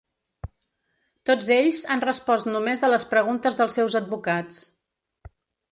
[1.29, 4.61] Tots ells han respost només a les preguntes dels seus advocats.